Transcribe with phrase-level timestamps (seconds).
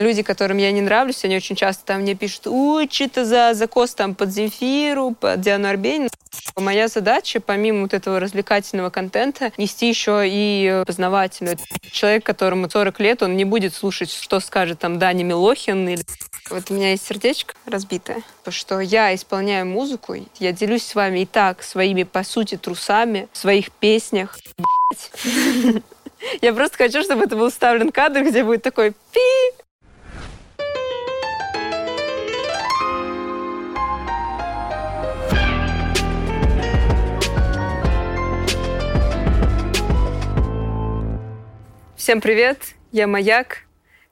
[0.00, 3.94] Люди, которым я не нравлюсь, они очень часто там мне пишут, ой, что-то за закос
[3.94, 6.08] там под Земфиру, под Диану Арбенин.
[6.56, 11.58] Моя задача, помимо вот этого развлекательного контента, нести еще и познавательную.
[11.92, 16.02] Человек, которому 40 лет, он не будет слушать, что скажет там Дани Милохин или...
[16.48, 21.26] Вот у меня есть сердечко разбитое, что я исполняю музыку, я делюсь с вами и
[21.26, 24.38] так своими, по сути, трусами в своих песнях.
[26.42, 29.20] Я просто хочу, чтобы это был вставлен кадр, где будет такой пи,
[42.00, 43.64] Всем привет, я Маяк.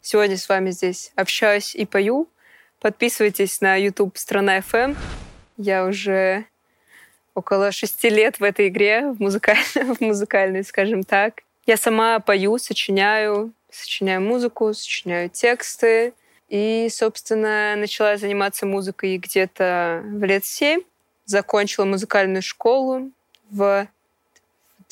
[0.02, 2.28] Сегодня с вами здесь общаюсь и пою.
[2.80, 4.94] Подписывайтесь на YouTube «Страна FM».
[5.56, 6.44] Я уже
[7.34, 11.40] около шести лет в этой игре, в музыкальной, в музыкальной, скажем так.
[11.64, 16.12] Я сама пою, сочиняю, сочиняю музыку, сочиняю тексты.
[16.50, 20.82] И, собственно, начала заниматься музыкой где-то в лет семь.
[21.24, 23.10] Закончила музыкальную школу
[23.48, 23.88] в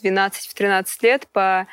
[0.02, 1.66] 12-13 лет по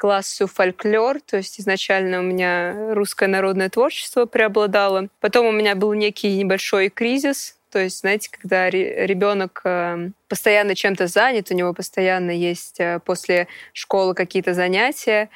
[0.00, 5.08] классу фольклор, то есть изначально у меня русское народное творчество преобладало.
[5.20, 11.06] Потом у меня был некий небольшой кризис, то есть, знаете, когда ребенок э, постоянно чем-то
[11.06, 15.28] занят, у него постоянно есть э, после школы какие-то занятия.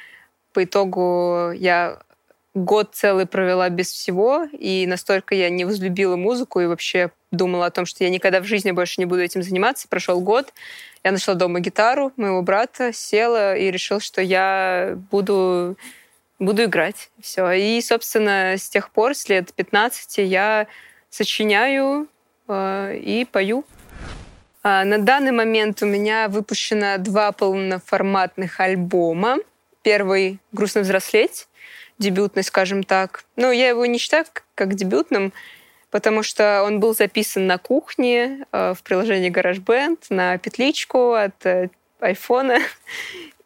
[0.51, 1.99] По итогу я
[2.55, 7.71] год целый провела без всего, и настолько я не возлюбила музыку и вообще думала о
[7.71, 9.87] том, что я никогда в жизни больше не буду этим заниматься.
[9.89, 10.53] Прошел год,
[11.03, 15.77] я нашла дома гитару моего брата, села и решила, что я буду,
[16.39, 17.11] буду играть.
[17.21, 17.51] Все.
[17.51, 20.67] И, собственно, с тех пор, с лет 15, я
[21.09, 22.07] сочиняю
[22.47, 23.65] э, и пою.
[24.63, 29.37] А на данный момент у меня выпущено два полноформатных альбома.
[29.83, 31.47] Первый «Грустно взрослеть»,
[31.97, 33.23] дебютный, скажем так.
[33.35, 35.33] Ну, я его не считаю как дебютным,
[35.91, 41.69] потому что он был записан на кухне э, в приложении GarageBand на петличку от э,
[41.99, 42.59] айфона.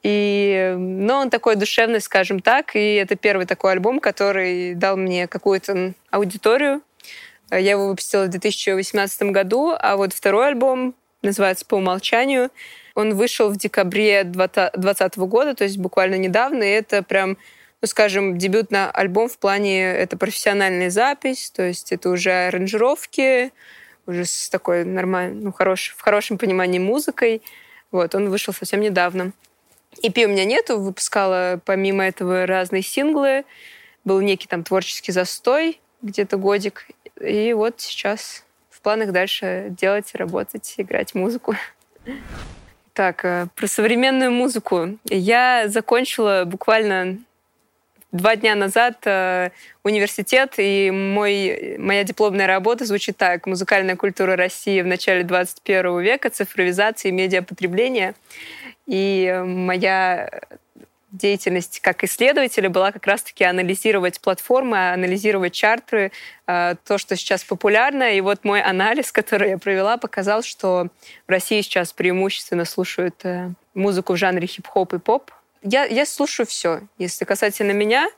[0.01, 5.27] И, но он такой душевный, скажем так, и это первый такой альбом, который дал мне
[5.27, 6.81] какую-то аудиторию.
[7.51, 12.49] Я его выпустила в 2018 году, а вот второй альбом называется «По умолчанию».
[12.95, 17.37] Он вышел в декабре 2020 года, то есть буквально недавно, и это прям
[17.81, 23.51] ну, скажем, дебютный альбом в плане это профессиональная запись, то есть это уже аранжировки,
[24.05, 27.41] уже с такой нормальной, ну, хорош, в хорошем понимании музыкой.
[27.91, 29.31] Вот, он вышел совсем недавно.
[30.03, 33.45] EP у меня нету, выпускала помимо этого разные синглы.
[34.03, 36.87] Был некий там творческий застой, где-то годик.
[37.19, 41.55] И вот сейчас в планах дальше делать, работать, играть музыку.
[42.93, 44.97] Так, э, про современную музыку.
[45.05, 47.19] Я закончила буквально
[48.11, 49.51] Два дня назад э,
[49.83, 53.45] университет, и мой, моя дипломная работа звучит так.
[53.45, 56.31] «Музыкальная культура России в начале 21 века.
[56.31, 58.15] Цифровизация и медиапотребление».
[58.87, 60.27] И моя
[61.11, 66.11] деятельность как исследователя была как раз-таки анализировать платформы, анализировать чарты,
[66.47, 68.15] э, то, что сейчас популярно.
[68.15, 70.87] И вот мой анализ, который я провела, показал, что
[71.27, 75.31] в России сейчас преимущественно слушают э, музыку в жанре хип-хоп и поп,
[75.61, 76.81] я, я слушаю все.
[76.97, 78.09] Если касательно меня,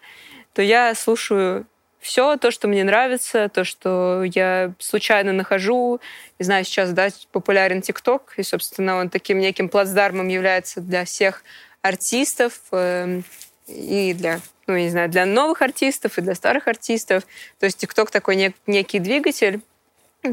[0.53, 1.65] то я слушаю
[1.99, 6.01] все то, что мне нравится, то, что я случайно нахожу.
[6.39, 11.43] Не знаю, сейчас да, популярен ТикТок, и, собственно, он таким неким плацдармом является для всех
[11.81, 13.21] артистов э,
[13.67, 17.25] и для, ну, не знаю, для новых артистов и для старых артистов.
[17.59, 19.61] То есть ТикТок такой нек- некий двигатель,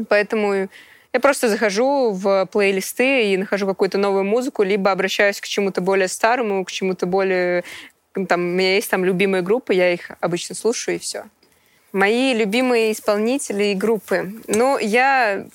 [0.09, 0.69] поэтому
[1.13, 6.07] я просто захожу в плейлисты и нахожу какую-то новую музыку, либо обращаюсь к чему-то более
[6.07, 7.63] старому, к чему-то более...
[8.27, 11.25] Там, у меня есть там любимые группы, я их обычно слушаю, и все.
[11.91, 14.33] Мои любимые исполнители и группы.
[14.47, 15.47] Ну, я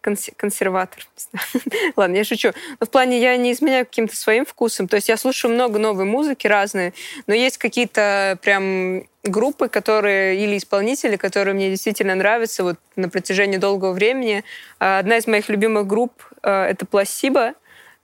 [0.00, 1.06] консерватор.
[1.96, 2.52] Ладно, я шучу.
[2.78, 4.88] Но в плане я не изменяю каким-то своим вкусом.
[4.88, 6.92] То есть я слушаю много новой музыки разные,
[7.26, 13.58] но есть какие-то прям группы, которые или исполнители, которые мне действительно нравятся вот на протяжении
[13.58, 14.44] долгого времени.
[14.78, 16.12] А, одна из моих любимых групп
[16.42, 17.54] э,— это «Пласиба».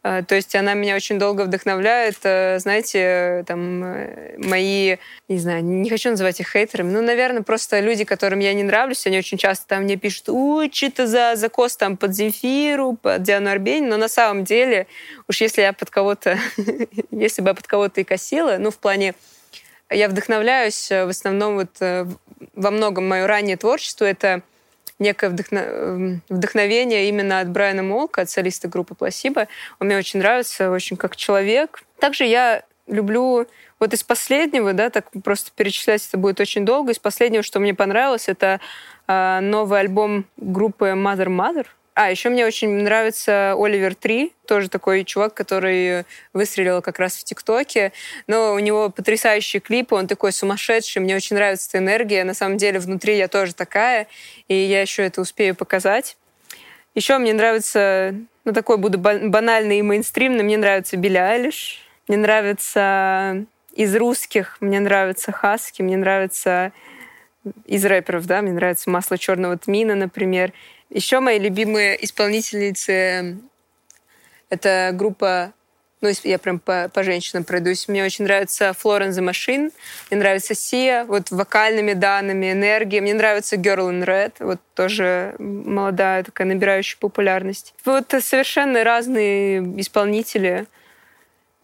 [0.09, 2.19] А, то есть она меня очень долго вдохновляет.
[2.23, 7.81] Э, знаете, там э, мои, не знаю, не хочу называть их хейтерами, ну, наверное, просто
[7.81, 11.77] люди, которым я не нравлюсь, они очень часто там мне пишут, ой, что-то за закос
[11.77, 14.87] там под Земфиру, под Диану Арбень, но на самом деле,
[15.27, 16.39] уж если я под кого-то,
[17.11, 19.17] если бы я под кого-то и косила, ну, в плане
[19.91, 24.43] я вдохновляюсь э, в основном вот во многом мое раннее творчество— это
[24.99, 25.35] некое.
[25.51, 29.49] Эм, вдохновение именно от Брайана Молка, от солиста группы Пласиба.
[29.81, 31.83] Он мне очень нравится, очень как человек.
[31.99, 33.47] Также я люблю
[33.79, 36.93] вот из последнего, да, так просто перечислять это будет очень долго.
[36.93, 38.61] Из последнего, что мне понравилось, это
[39.07, 41.67] э, новый альбом группы Mother Mother.
[41.97, 46.05] А, еще мне очень нравится Оливер Три, тоже такой чувак, который
[46.35, 47.91] выстрелил как раз в ТикТоке.
[48.27, 52.23] Но у него потрясающие клипы, он такой сумасшедший, мне очень нравится эта энергия.
[52.25, 54.09] На самом деле внутри я тоже такая,
[54.47, 56.19] и я еще это успею показать.
[56.95, 58.15] Еще мне нравится,
[58.45, 64.81] ну такой буду банальный и мейнстримный, мне нравится Билли Айлиш, мне нравится из русских, мне
[64.81, 66.73] нравится Хаски, мне нравится
[67.65, 70.53] из рэперов, да, мне нравится масло черного тмина, например.
[70.91, 73.39] Еще мои любимые исполнительницы—
[74.51, 75.53] это группа
[76.03, 77.89] ну, я прям по, по женщинам пройдусь.
[77.89, 79.73] Мне очень нравится Florence the Machine,
[80.11, 83.01] мне нравится Сия, вот вокальными данными, энергией.
[83.01, 87.75] Мне нравится Girl in Red, вот тоже молодая, такая набирающая популярность.
[87.85, 90.67] Вот совершенно разные исполнители.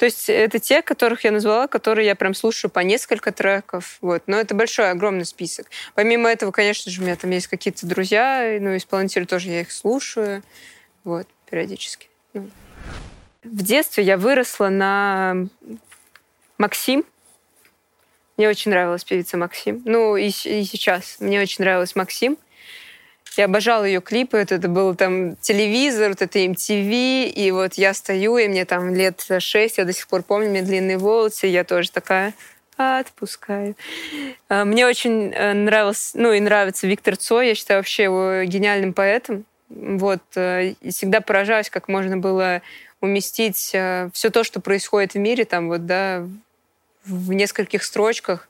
[0.03, 3.99] То есть это те, которых я назвала, которые я прям слушаю по несколько треков.
[4.01, 4.25] Вот.
[4.27, 5.69] Но это большой, огромный список.
[5.95, 9.71] Помимо этого, конечно же, у меня там есть какие-то друзья, ну, исполнители тоже я их
[9.71, 10.43] слушаю.
[11.05, 12.09] Вот, периодически.
[12.33, 12.51] Ну.
[13.45, 15.37] В детстве я выросла на
[16.59, 17.05] Максим.
[18.37, 19.83] Мне очень нравилась певица Максим.
[19.85, 21.19] Ну, и, и сейчас.
[21.21, 22.39] Мне очень нравилась Максим.
[23.37, 24.39] Я обожала ее клипы.
[24.39, 27.27] Это, это был там телевизор, вот это MTV.
[27.29, 30.63] И вот я стою, и мне там лет шесть, я до сих пор помню, мне
[30.63, 31.47] длинные волосы.
[31.47, 32.35] Я тоже такая
[32.77, 33.77] отпускаю.
[34.49, 37.49] А, мне очень э, нравился, ну и нравится Виктор Цой.
[37.49, 39.45] Я считаю вообще его гениальным поэтом.
[39.69, 40.23] Вот.
[40.35, 42.63] Э, и всегда поражаюсь, как можно было
[43.01, 46.27] уместить э, все то, что происходит в мире, там вот, да,
[47.05, 48.49] в нескольких строчках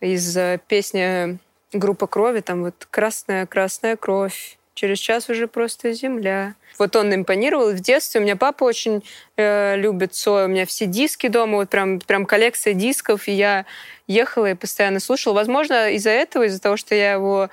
[0.00, 0.36] из
[0.68, 1.38] песни
[1.72, 6.54] группа крови, там вот красная, красная кровь, через час уже просто земля.
[6.78, 7.72] Вот он импонировал.
[7.72, 9.04] В детстве у меня папа очень
[9.36, 10.46] э, любит Цоя.
[10.46, 13.66] У меня все диски дома, вот прям, прям коллекция дисков, и я
[14.06, 15.34] ехала и постоянно слушала.
[15.34, 17.50] Возможно, из-за этого, из-за того, что я его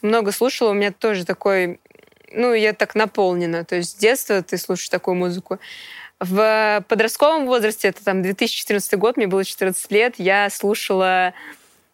[0.00, 1.78] много слушала, у меня тоже такой...
[2.32, 3.64] Ну, я так наполнена.
[3.64, 5.58] То есть с детства ты слушаешь такую музыку.
[6.18, 11.34] В подростковом возрасте, это там 2014 год, мне было 14 лет, я слушала...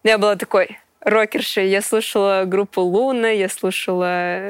[0.05, 1.61] Я была такой рокерши.
[1.63, 4.49] Я слушала группу Луна, я слушала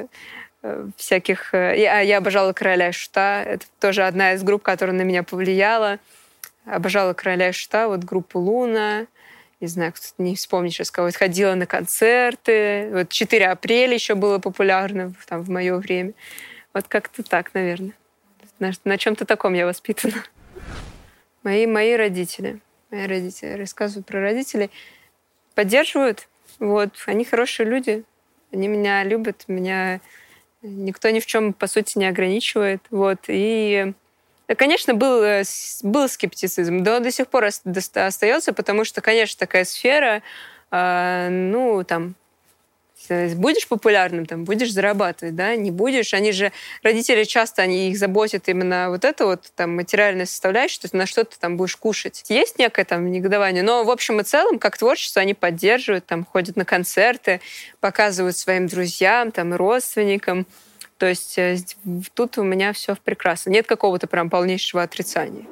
[0.62, 1.54] э, всяких...
[1.54, 3.42] Э, я, я обожала Короля Шута.
[3.46, 5.98] Это тоже одна из групп, которая на меня повлияла.
[6.64, 9.06] Обожала Короля Шута, вот группу Луна.
[9.60, 11.10] Не знаю, кто не вспомнить сейчас кого.
[11.12, 12.90] Ходила на концерты.
[12.92, 16.12] Вот 4 апреля еще было популярно там, в мое время.
[16.72, 17.92] Вот как-то так, наверное.
[18.60, 20.22] На, на чем-то таком я воспитана.
[21.42, 22.60] Мои, мои родители.
[22.90, 23.52] Мои родители.
[23.52, 24.70] Рассказываю про родителей.
[25.54, 26.27] Поддерживают
[26.58, 28.04] вот, они хорошие люди,
[28.52, 30.00] они меня любят, меня
[30.62, 32.82] никто ни в чем, по сути, не ограничивает.
[32.90, 33.92] Вот, и
[34.56, 35.42] Конечно, был, э,
[35.82, 40.22] был скептицизм, но до сих пор остается, потому что, конечно, такая сфера,
[40.70, 42.14] а, ну, там,
[43.08, 46.14] будешь популярным, там, будешь зарабатывать, да, не будешь.
[46.14, 46.52] Они же,
[46.82, 51.06] родители часто, они их заботят именно вот это вот, там, материальная составляющая, что ты на
[51.06, 52.24] что ты там будешь кушать.
[52.28, 56.56] Есть некое там негодование, но в общем и целом, как творчество, они поддерживают, там, ходят
[56.56, 57.40] на концерты,
[57.80, 60.46] показывают своим друзьям, там, родственникам.
[60.98, 61.58] То есть э,
[62.14, 63.50] тут у меня все прекрасно.
[63.50, 65.46] Нет какого-то прям полнейшего отрицания.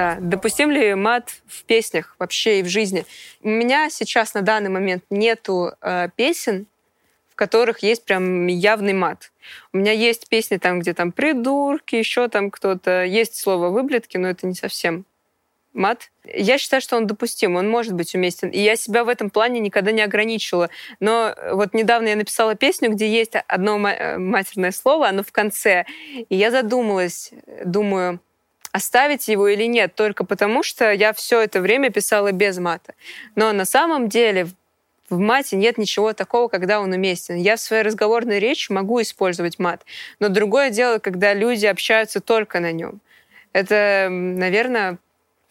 [0.00, 0.16] Да.
[0.18, 3.04] Допустим ли мат в песнях вообще и в жизни?
[3.42, 6.66] У меня сейчас на данный момент нету э, песен,
[7.28, 9.30] в которых есть прям явный мат.
[9.74, 13.04] У меня есть песни там, где там придурки, еще там кто-то.
[13.04, 15.04] Есть слово выблетки, но это не совсем
[15.74, 16.10] мат.
[16.24, 18.48] Я считаю, что он допустим, он может быть уместен.
[18.48, 20.70] И я себя в этом плане никогда не ограничивала.
[21.00, 25.84] Но вот недавно я написала песню, где есть одно матерное слово, оно в конце.
[26.30, 27.32] И я задумалась,
[27.66, 28.18] думаю,
[28.72, 32.94] оставить его или нет, только потому что я все это время писала без мата.
[33.34, 34.48] Но на самом деле
[35.08, 37.36] в мате нет ничего такого, когда он уместен.
[37.36, 39.84] Я в своей разговорной речи могу использовать мат,
[40.20, 43.00] но другое дело, когда люди общаются только на нем.
[43.52, 44.98] Это, наверное,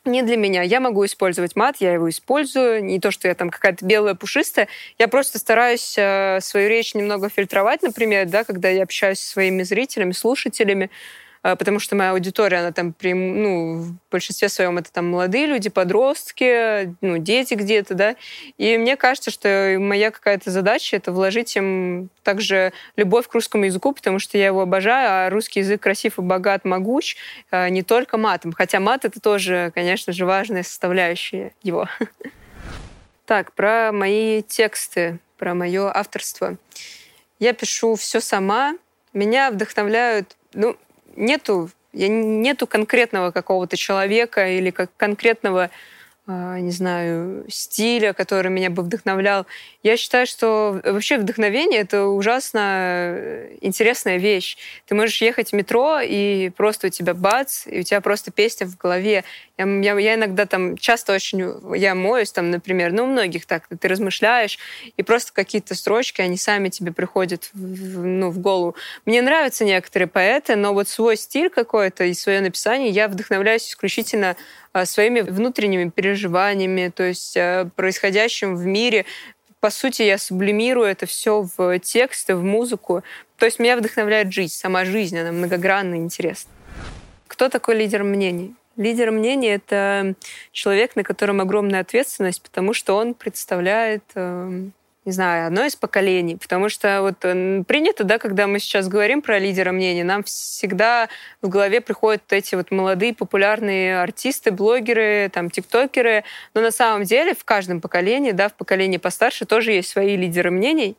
[0.06, 0.62] не для меня.
[0.62, 2.84] Я могу использовать мат, я его использую.
[2.84, 4.70] Не то, что я там какая-то белая пушистая.
[4.98, 9.64] Я просто стараюсь э, свою речь немного фильтровать, например, да, когда я общаюсь со своими
[9.64, 10.90] зрителями, слушателями.
[11.41, 15.69] А, потому что моя аудитория, она там, ну, в большинстве своем это там молодые люди,
[15.69, 18.15] подростки, ну, дети где-то, да.
[18.58, 23.93] И мне кажется, что моя какая-то задача— это вложить им также любовь к русскому языку,
[23.93, 27.15] потому что я его обожаю, а русский язык красив и богат, могуч,
[27.51, 28.51] а, не только матом.
[28.51, 31.88] Хотя мат— это тоже, конечно же, важная составляющая его.
[33.25, 36.58] Так, про мои тексты, про мое авторство.
[37.38, 38.74] Я пишу все сама,
[39.13, 40.75] Меня вдохновляют, ну,
[41.20, 45.70] нету, нету конкретного какого-то человека или как конкретного
[46.32, 49.48] не знаю, стиля, который меня бы вдохновлял.
[49.82, 52.60] Я считаю, что вообще вдохновение— это ужасно
[53.16, 54.58] э, интересная вещь.
[54.86, 58.68] Ты можешь ехать в метро, и просто у тебя бац, и у тебя просто песня
[58.68, 59.24] в голове.
[59.58, 61.76] Я, я, я иногда там часто очень...
[61.76, 63.64] Я моюсь там, например, ну, у многих так.
[63.68, 64.60] Ты размышляешь,
[64.98, 68.76] и просто какие-то строчки, они сами тебе приходят в, ну, в голову.
[69.06, 74.36] Мне нравятся некоторые поэты, но вот свой стиль какой-то и свое написание я вдохновляюсь исключительно
[74.69, 79.06] а, своими внутренними переживаниями, то есть а, происходящим в мире.
[79.60, 83.04] По сути, я сублимирую это все в тексты, в музыку.
[83.38, 86.52] То есть меня вдохновляет жизнь, сама жизнь, она многогранна и интересна.
[87.28, 88.56] Кто такой лидер мнений?
[88.76, 90.16] Лидер мнений— это
[90.52, 94.72] человек, на котором огромная ответственность, потому что он представляет эм,
[95.10, 99.39] не знаю, одно из поколений, потому что вот принято, да, когда мы сейчас говорим про
[99.39, 101.10] лидера мнений, нам всегда
[101.42, 106.24] в голове приходят эти вот молодые популярные артисты, блогеры, там, тиктокеры,
[106.54, 110.51] но на самом деле в каждом поколении, да, в поколении постарше тоже есть свои лидеры
[110.51, 110.96] мнений,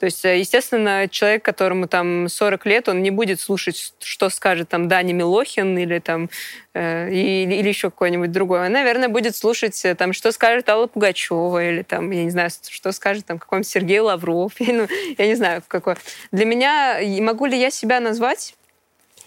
[0.00, 4.70] то есть, э, естественно, человек, которому там 40 лет, он не будет слушать, что скажет
[4.70, 6.30] там Дани Милохин или там
[6.72, 8.64] э, или, или еще какой-нибудь другой.
[8.64, 12.48] Он, наверное, будет слушать э, там, что скажет Алла Пугачева или там, я не знаю,
[12.70, 14.54] что скажет там какой-нибудь Сергей Лавров.
[14.58, 14.88] ну,
[15.18, 15.96] я не знаю, какой.
[16.32, 18.54] Для меня, могу ли я себя назвать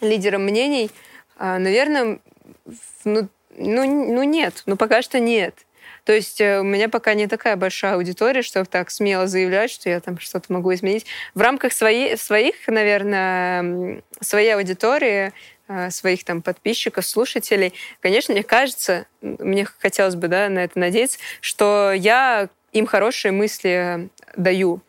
[0.01, 0.89] лидером мнений?
[1.37, 2.17] А, наверное,
[3.05, 5.53] ну, ну, ну нет, ну пока что нет.
[6.05, 9.89] То есть э, у меня пока не такая большая аудитория, чтобы так смело заявлять, что
[9.89, 11.05] я там что-то могу изменить.
[11.33, 15.31] В рамках своей, своих, наверное, своей аудитории
[15.67, 21.19] э, своих там подписчиков, слушателей, конечно, мне кажется, мне хотелось бы да, на это надеяться,
[21.39, 24.81] что я им хорошие мысли даю.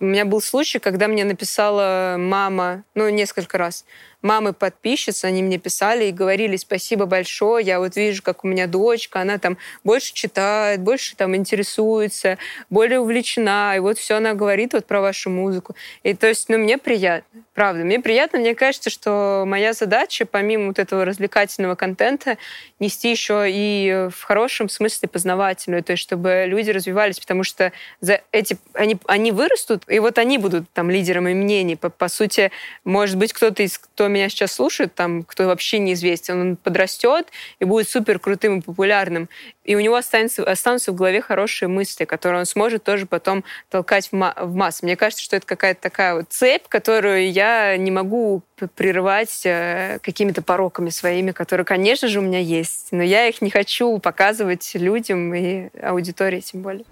[0.00, 3.84] У меня был случай, когда мне написала мама, ну, несколько раз,
[4.22, 8.66] мамы подписчицы, они мне писали и говорили спасибо большое, я вот вижу, как у меня
[8.66, 14.72] дочка, она там больше читает, больше там интересуется, более увлечена, и вот все она говорит
[14.72, 15.74] вот про вашу музыку.
[16.02, 20.68] И то есть, ну, мне приятно, правда, мне приятно, мне кажется, что моя задача, помимо
[20.68, 22.36] вот этого развлекательного контента,
[22.78, 28.20] нести еще и в хорошем смысле познавательную, то есть, чтобы люди развивались, потому что за
[28.32, 31.76] эти, они, они вырастут, и вот они будут там лидерами мнений.
[31.76, 32.50] По, по сути,
[32.84, 37.64] может быть, кто-то из, кто меня сейчас слушает, там, кто вообще неизвестен, он подрастет и
[37.64, 39.28] будет супер крутым и популярным.
[39.64, 44.08] И у него останется, останутся в голове хорошие мысли, которые он сможет тоже потом толкать
[44.08, 44.84] в, ма- в массы.
[44.84, 48.42] Мне кажется, что это какая-то такая вот цепь, которую я не могу
[48.74, 52.88] прерывать э, какими-то пороками своими, которые, конечно же, у меня есть.
[52.90, 56.84] Но я их не хочу показывать людям и аудитории тем более.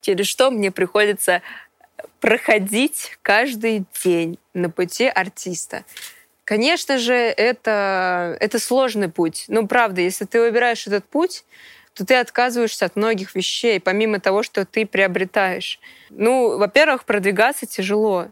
[0.00, 1.42] Через что мне приходится
[2.20, 5.84] проходить каждый день на пути артиста.
[6.48, 9.44] Конечно же, это, это сложный путь.
[9.48, 11.44] Ну, правда, если ты выбираешь этот путь,
[11.92, 15.78] то ты отказываешься от многих вещей, помимо того, что ты приобретаешь.
[16.08, 18.28] Ну, во-первых, продвигаться тяжело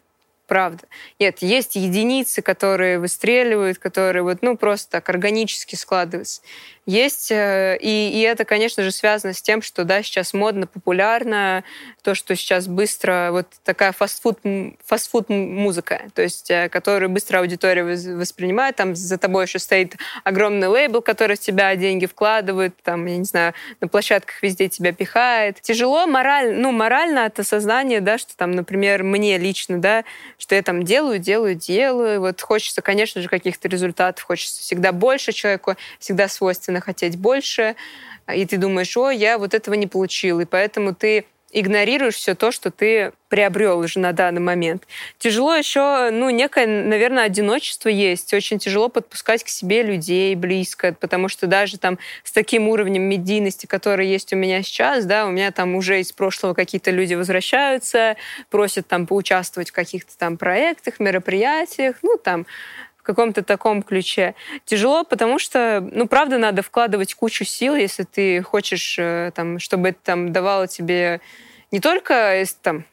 [0.47, 0.85] правда.
[1.19, 6.43] Нет, есть единицы, которые выстреливают, которые вот, ну, просто так органически складываются.
[6.87, 11.65] Есть, э, и, и это, конечно же, связано с тем, что, да, сейчас модно, популярно,
[12.03, 14.39] то, что сейчас быстро, вот такая фастфуд,
[14.85, 20.69] фастфуд музыка, то есть, э, которую быстро аудитория воспринимает, там за тобой еще стоит огромный
[20.69, 25.61] лейбл, который в тебя деньги вкладывает, там, я не знаю, на площадках везде тебя пихает.
[25.61, 30.05] Тяжело морально, ну, морально это сознание, да, что там, например, мне лично, да,
[30.39, 35.33] что я там делаю, делаю, делаю, вот хочется, конечно же, каких-то результатов, хочется всегда больше
[35.33, 37.77] человеку, всегда свойственно хотеть больше,
[38.33, 41.27] и ты думаешь, о, я вот этого не получил, и поэтому ты
[41.59, 44.87] игнорируешь все то, что ты приобрел уже на данный момент.
[45.19, 48.35] Тяжело еще, ну, некое, наверное, одиночество есть.
[48.35, 53.65] Очень тяжело подпускать к себе людей близко, потому что даже там с таким уровнем медийности,
[53.65, 58.17] который есть у меня сейчас, да, у меня там уже из прошлого какие-то люди возвращаются,
[58.51, 62.47] просят там поучаствовать в каких-то там проектах, мероприятиях, ну, там,
[63.07, 64.35] каком-то таком ключе.
[64.65, 69.91] Тяжело, потому что, ну, правда, надо вкладывать кучу сил, если ты хочешь, э, там, чтобы
[69.91, 71.21] это там давало тебе
[71.71, 72.85] не только там,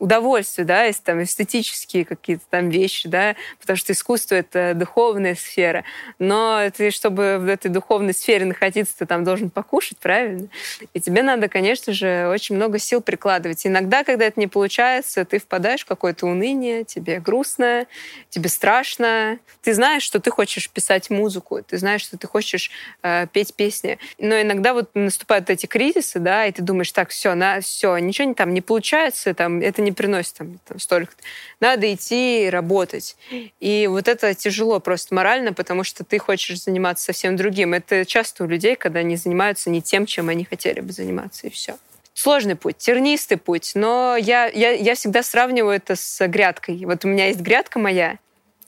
[0.00, 5.84] удовольствие, да, есть там эстетические какие-то там вещи, да, потому что искусство— это духовная сфера.
[6.18, 10.48] Но ты, чтобы в этой духовной сфере находиться, ты там должен покушать, правильно?
[10.94, 13.66] И тебе надо, конечно же, очень много сил прикладывать.
[13.66, 17.86] Иногда, когда это не получается, ты впадаешь в какое-то уныние, тебе грустно,
[18.30, 19.38] тебе страшно.
[19.62, 22.70] Ты знаешь, что ты хочешь писать музыку, ты знаешь, что ты хочешь
[23.02, 23.98] э, петь песни.
[24.18, 28.28] Но иногда вот наступают эти кризисы, да, и ты думаешь, так, все, на, все, ничего
[28.28, 31.12] не там не получается, там, это не не приносит там, там столько.
[31.60, 33.16] Надо идти работать.
[33.58, 37.74] И вот это тяжело просто морально, потому что ты хочешь заниматься совсем другим.
[37.74, 41.50] Это часто у людей, когда они занимаются не тем, чем они хотели бы заниматься, и
[41.50, 41.76] все.
[42.14, 46.84] Сложный путь, тернистый путь, но я, я, я всегда сравниваю это с грядкой.
[46.84, 48.18] Вот у меня есть грядка моя,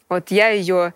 [0.09, 0.95] вот я ее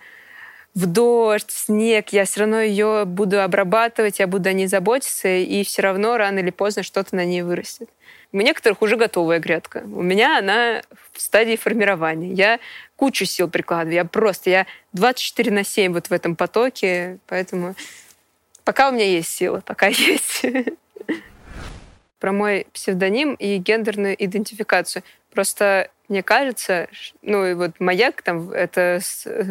[0.74, 5.28] в дождь, в снег, я все равно ее буду обрабатывать, я буду о ней заботиться,
[5.28, 7.88] и все равно рано или поздно что-то на ней вырастет.
[8.36, 9.78] У некоторых уже готовая грядка.
[9.86, 10.82] У меня она
[11.14, 12.34] в стадии формирования.
[12.34, 12.60] Я
[12.94, 13.94] кучу сил прикладываю.
[13.94, 17.74] Я просто, я 24 на 7 вот в этом потоке, поэтому
[18.62, 20.44] пока у меня есть сила, пока есть.
[22.20, 25.02] Про мой псевдоним и гендерную идентификацию.
[25.32, 26.88] Просто мне кажется,
[27.22, 29.00] ну и вот маяк там это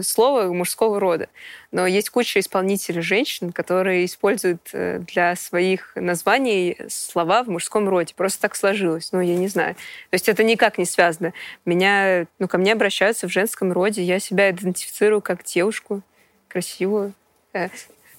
[0.01, 1.27] слово мужского рода,
[1.71, 8.13] но есть куча исполнителей женщин, которые используют э, для своих названий слова в мужском роде.
[8.15, 9.75] Просто так сложилось, ну я не знаю.
[9.75, 11.33] То есть это никак не связано.
[11.65, 16.01] Меня, ну ко мне обращаются в женском роде, я себя идентифицирую как девушку
[16.47, 17.13] красивую,
[17.53, 17.69] э,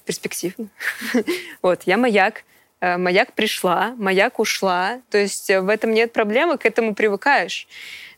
[0.04, 0.68] перспективную.
[1.62, 2.44] Вот я маяк.
[2.80, 5.00] Э, маяк пришла, маяк ушла.
[5.10, 7.66] То есть в этом нет проблемы, к этому привыкаешь.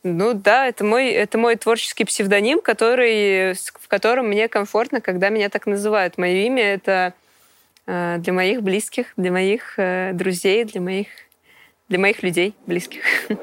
[0.02, 5.48] Ну да, это мой, это мой творческий псевдоним, который, в котором мне комфортно, когда меня
[5.48, 6.18] так называют.
[6.18, 7.14] Мое имя— это
[7.86, 11.08] э, для моих близких, для моих э, друзей, для моих,
[11.88, 13.02] для моих людей близких.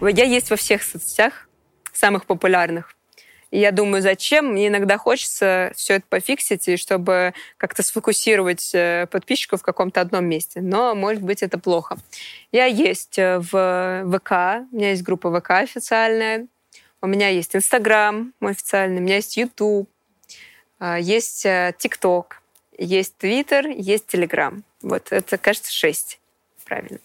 [0.00, 1.48] Я есть во всех соцсетях,
[1.92, 2.96] самых популярных.
[3.50, 4.52] И я думаю, зачем?
[4.52, 10.26] Мне иногда хочется все это пофиксить, и чтобы как-то сфокусировать э, подписчиков в каком-то одном
[10.26, 10.60] месте.
[10.60, 11.96] Но, может быть, это плохо.
[12.52, 16.46] Я есть э, в ВК, у меня есть группа ВК официальная,
[17.02, 19.88] у меня есть Инстаграм мой официальный, у меня есть Ютуб,
[20.78, 22.42] а, есть э, ТикТок,
[22.78, 24.64] есть Твиттер, есть Телеграм.
[24.82, 26.18] Вот это, кажется, шесть.
[26.64, 26.98] Правильно.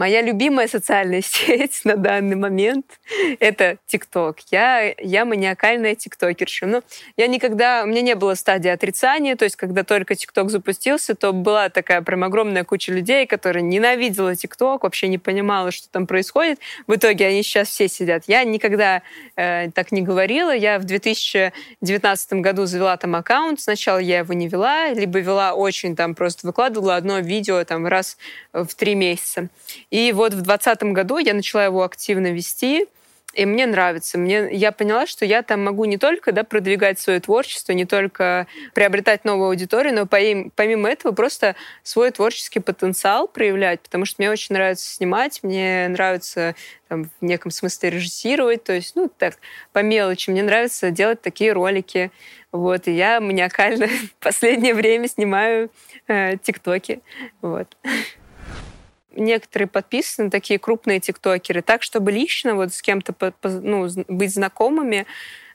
[0.00, 2.86] Моя любимая социальная сеть на данный момент—
[3.38, 4.38] это ТикТок.
[4.50, 6.64] Я, я маниакальная тиктокерша.
[6.64, 6.82] Но ну,
[7.18, 7.82] я никогда...
[7.84, 12.00] У меня не было стадии отрицания, то есть когда только ТикТок запустился, то была такая
[12.00, 16.60] прям огромная куча людей, которые ненавидела ТикТок, вообще не понимала, что там происходит.
[16.86, 18.24] В итоге они сейчас все сидят.
[18.26, 19.02] Я никогда
[19.36, 20.56] э, так не говорила.
[20.56, 23.60] Я в 2019 году завела там аккаунт.
[23.60, 28.16] Сначала я его не вела, либо вела очень там просто выкладывала одно видео там раз
[28.54, 29.50] в три месяца.
[29.90, 32.86] И вот в 2020 году я начала его активно вести,
[33.32, 34.18] и мне нравится.
[34.18, 38.48] Мне, я поняла, что я там могу не только да, продвигать свое творчество, не только
[38.74, 44.54] приобретать новую аудиторию, но помимо этого просто свой творческий потенциал проявлять, потому что мне очень
[44.54, 46.56] нравится снимать, мне нравится
[46.88, 49.36] там, в неком смысле режиссировать, то есть, ну, так,
[49.72, 50.30] по мелочи.
[50.30, 52.10] Мне нравится делать такие ролики.
[52.50, 53.86] Вот, и я маниакально
[54.18, 55.70] в последнее время снимаю
[56.08, 57.00] э, тиктоки.
[57.42, 57.68] Вот
[59.14, 65.06] некоторые подписаны, такие крупные тиктокеры, так, чтобы лично вот с кем-то ну, быть знакомыми.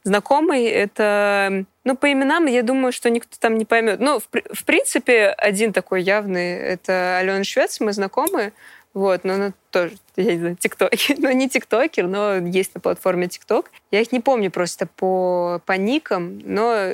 [0.04, 1.66] Знакомый— это...
[1.84, 4.00] Ну, по именам, я думаю, что никто там не поймет.
[4.00, 8.54] Ну, в, в принципе, один такой явный— это Алена Швец, мы знакомы.
[8.94, 11.16] Вот, но она тоже, я не знаю, тиктокер.
[11.18, 13.72] Ну, не тиктокер, но есть на платформе тикток.
[13.92, 16.92] Я их не помню просто по, по никам, но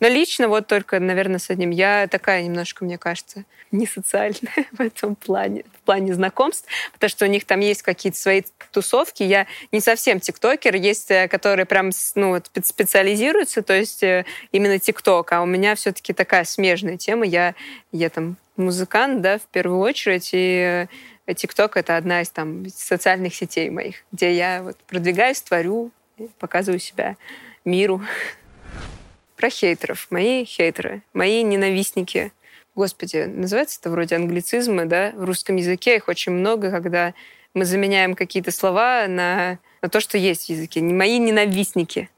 [0.00, 1.70] но лично вот только, наверное, с одним.
[1.70, 7.24] Я такая немножко, мне кажется, не социальная в этом плане, в плане знакомств, потому что
[7.24, 9.22] у них там есть какие-то свои тусовки.
[9.22, 15.32] Я не совсем тиктокер, есть, э, которые прям ну, специализируются, то есть э, именно тикток,
[15.32, 17.26] а у меня все-таки такая смежная тема.
[17.26, 17.54] Я,
[17.92, 20.86] я там музыкант, да, в первую очередь, и
[21.26, 25.90] э, ТикТок— это одна из там социальных сетей моих, где я вот продвигаюсь, творю,
[26.38, 27.16] показываю себя
[27.64, 28.02] миру.
[29.38, 30.08] Про хейтеров.
[30.10, 32.32] Мои хейтеры, мои ненавистники.
[32.74, 35.12] Господи, называется это вроде англицизмы, да?
[35.14, 37.14] В русском языке их очень много, когда
[37.54, 40.80] мы заменяем какие-то слова на, на то, что есть в языке.
[40.80, 42.10] Мои ненавистники.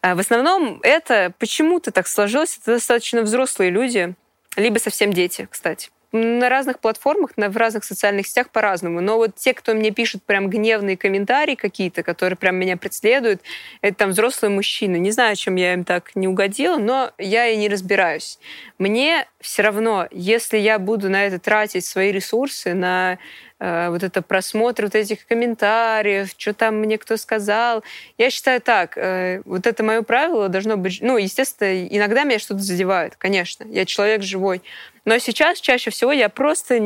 [0.00, 2.58] А в основном это почему-то так сложилось.
[2.60, 4.14] Это достаточно взрослые люди,
[4.56, 9.00] либо совсем дети, кстати на разных платформах, на, в разных социальных сетях по-разному.
[9.00, 13.42] Но вот те, кто мне пишут прям гневные комментарии какие-то, которые прям меня преследуют,
[13.82, 14.96] это там взрослые мужчины.
[14.96, 18.38] Не знаю, чем я им так не угодила, но я и не разбираюсь.
[18.78, 23.18] Мне все равно, если я буду на это тратить свои ресурсы, на
[23.60, 27.82] Э, вот это просмотр вот этих комментариев, что там мне кто сказал.
[28.16, 30.98] Я считаю так, э, вот это мое правило должно быть...
[31.00, 33.64] Ну, естественно, иногда меня что-то задевает, конечно.
[33.64, 34.62] Я человек живой.
[35.08, 36.80] Но сейчас чаще всего я просто я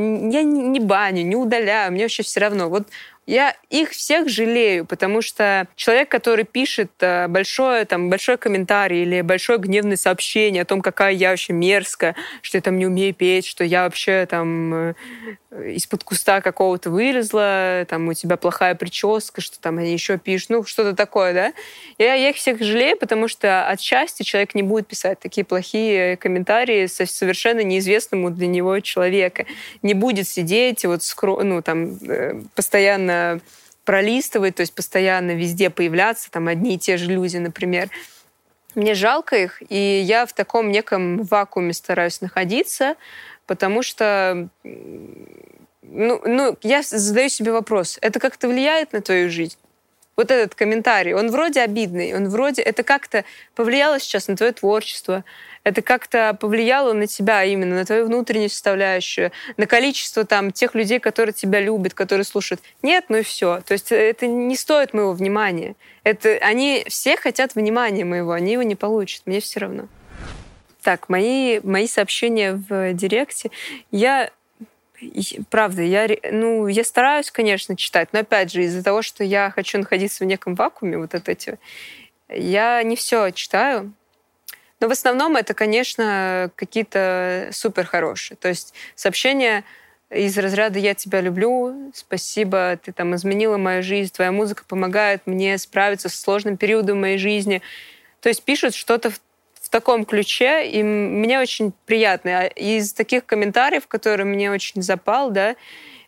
[0.44, 2.68] не баню, не удаляю, мне вообще все равно.
[2.68, 2.86] Вот
[3.26, 9.20] Я их всех жалею, потому что человек, который пишет э, большое, там, большой комментарий или
[9.20, 13.46] большое гневное сообщение о том, какая я вообще мерзкая, что я там не умею петь,
[13.46, 14.94] что я вообще там э,
[15.74, 20.64] из-под куста какого-то вылезла, там у тебя плохая прическа, что там они еще пишут, ну,
[20.64, 21.52] что-то такое, да.
[21.98, 26.16] Я, я их всех жалею, потому что от счастья человек не будет писать такие плохие
[26.16, 29.46] комментарии со совершенно неизвестному для него человека.
[29.82, 31.42] Не будет сидеть вот скро...
[31.42, 32.42] ну, там, э,
[33.12, 33.40] постоянно
[33.84, 37.88] пролистывать, то есть постоянно везде появляться, там одни и те же люди, например.
[38.76, 42.94] Мне жалко их, и я в таком неком вакууме стараюсь находиться,
[43.46, 44.48] потому что
[45.82, 49.58] ну, ну, я задаю себе вопрос, это как-то влияет на твою жизнь?
[50.16, 55.24] Вот этот комментарий, он вроде обидный, он вроде, это как-то повлияло сейчас на твое творчество,
[55.64, 60.98] это как-то повлияло на тебя именно, на твою внутреннюю составляющую, на количество там тех людей,
[60.98, 62.60] которые тебя любят, которые слушают.
[62.82, 63.60] Нет, ну и все.
[63.60, 65.76] То есть это не стоит моего внимания.
[66.02, 69.22] Это, они все хотят внимания моего, они его не получат.
[69.26, 69.88] Мне все равно.
[70.82, 73.50] Так, мои, мои сообщения в директе.
[73.92, 74.30] Я
[75.50, 79.78] правда, я, ну, я стараюсь, конечно, читать, но опять же, из-за того, что я хочу
[79.78, 81.58] находиться в неком вакууме, вот это эти,
[82.28, 83.92] я не все читаю.
[84.82, 88.36] Но в основном это, конечно, какие-то супер хорошие.
[88.36, 89.62] То есть сообщения
[90.10, 95.56] из разряда «я тебя люблю», «спасибо, ты там изменила мою жизнь», «твоя музыка помогает мне
[95.56, 97.62] справиться с сложным периодом моей жизни».
[98.20, 102.40] То есть пишут что-то в таком ключе, и мне очень приятно.
[102.40, 105.54] А из таких комментариев, которые мне очень запал, да,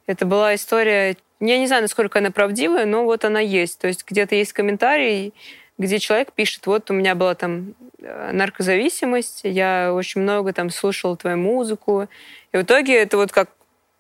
[0.09, 3.79] это была история, я не знаю, насколько она правдивая, но вот она есть.
[3.79, 5.33] То есть где-то есть комментарий,
[5.79, 7.75] где человек пишет, вот у меня была там
[8.33, 12.09] наркозависимость, я очень много там слушал твою музыку,
[12.53, 13.51] и в итоге это вот как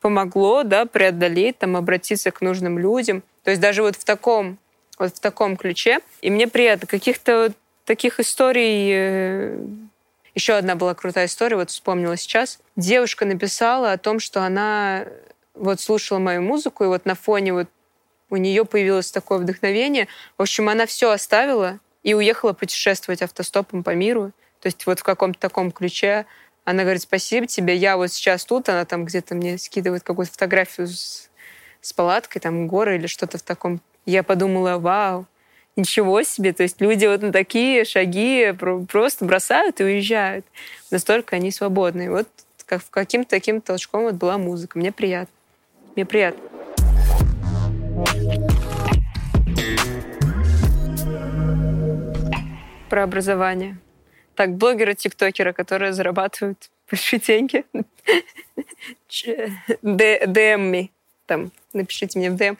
[0.00, 3.22] помогло, да, преодолеть, там, обратиться к нужным людям.
[3.42, 4.58] То есть даже вот в таком,
[4.98, 6.00] вот в таком ключе.
[6.20, 6.86] И мне приятно.
[6.86, 7.52] Каких-то
[7.86, 8.90] таких историй...
[8.92, 9.58] Э,
[10.34, 12.58] Еще одна была крутая история, вот вспомнила сейчас.
[12.76, 15.06] Девушка написала о том, что она
[15.54, 17.68] вот слушала мою музыку, и вот на фоне вот
[18.30, 20.08] у нее появилось такое вдохновение.
[20.36, 24.30] В общем, она все оставила и уехала путешествовать автостопом по миру.
[24.60, 26.26] То есть вот в каком-то таком ключе
[26.64, 30.86] она говорит, спасибо тебе, я вот сейчас тут, она там где-то мне скидывает какую-то фотографию
[30.86, 31.28] с,
[31.80, 33.80] с палаткой, там горы или что-то в таком.
[34.06, 35.26] Я подумала, вау,
[35.76, 36.52] Ничего себе.
[36.52, 38.54] То есть люди вот на такие шаги
[38.88, 40.46] просто бросают и уезжают.
[40.90, 42.10] Настолько они свободны.
[42.10, 42.28] вот
[42.64, 44.78] как каким-то таким толчком вот была музыка.
[44.78, 45.34] Мне приятно.
[45.96, 46.40] Мне приятно.
[52.94, 53.76] Про образование.
[54.36, 57.64] Так, блогеры, тиктокеры, которые зарабатывают большие деньги.
[59.82, 60.90] DM
[61.26, 62.56] там, напишите мне в DM.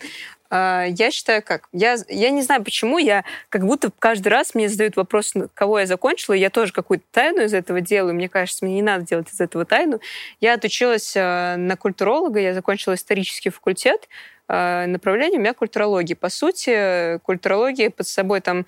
[0.50, 1.68] А, я считаю как?
[1.70, 5.86] Я, я не знаю, почему я как будто каждый раз мне задают вопрос, кого я
[5.86, 8.14] закончила, и я тоже какую-то тайну из этого делаю.
[8.14, 10.00] Мне кажется, мне не надо делать из этого тайну.
[10.40, 14.08] Я отучилась а, на культуролога, я закончила исторический факультет.
[14.48, 16.16] А, направление у меня культурология.
[16.16, 18.66] По сути, культурология под собой там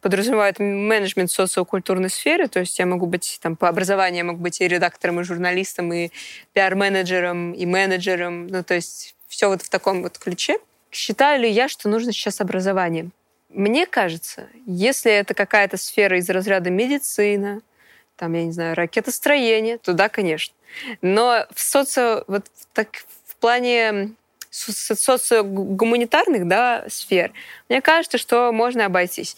[0.00, 4.40] подразумевает менеджмент в социокультурной сфере, то есть я могу быть там по образованию, я могу
[4.40, 6.10] быть и редактором, и журналистом, и
[6.52, 10.58] пиар-менеджером, и менеджером, ну то есть все вот в таком вот ключе.
[10.90, 13.10] Считаю ли я, что нужно сейчас образование?
[13.48, 17.62] Мне кажется, если это какая-то сфера из разряда медицина,
[18.16, 20.54] там, я не знаю, ракетостроение, то да, конечно.
[21.00, 22.24] Но в социо...
[22.26, 24.12] Вот так, в плане
[24.50, 27.32] социогуманитарных да, сфер,
[27.68, 29.36] мне кажется, что можно обойтись.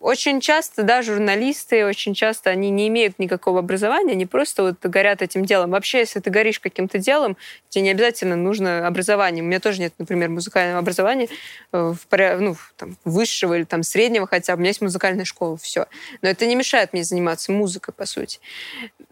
[0.00, 5.20] Очень часто, да, журналисты, очень часто они не имеют никакого образования, они просто вот горят
[5.20, 5.72] этим делом.
[5.72, 7.36] Вообще, если ты горишь каким-то делом,
[7.68, 9.44] тебе не обязательно нужно образование.
[9.44, 11.28] У меня тоже нет, например, музыкального образования,
[11.72, 14.60] э, в, ну, там, высшего или там, среднего хотя бы.
[14.60, 15.84] У меня есть музыкальная школа, все.
[16.22, 18.40] Но это не мешает мне заниматься музыкой, по сути.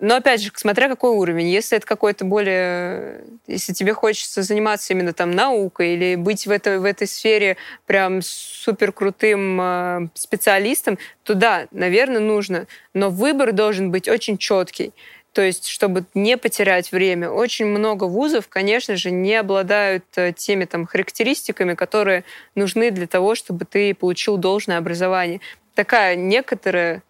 [0.00, 1.48] Но, опять же, смотря какой уровень.
[1.48, 3.24] Если это какой-то более...
[3.46, 8.22] Если тебе хочется заниматься именно там наукой или быть в этой, в этой сфере прям
[8.22, 12.66] супер крутым э, специалистом, специалистом, то да, наверное, нужно.
[12.94, 14.92] Но выбор должен быть очень четкий.
[15.32, 17.30] То есть, чтобы не потерять время.
[17.30, 23.34] Очень много вузов, конечно же, не обладают э, теми там, характеристиками, которые нужны для того,
[23.34, 25.40] чтобы ты получил должное образование.
[25.74, 27.02] Такая некоторая,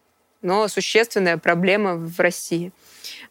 [0.43, 2.73] но существенная проблема в России.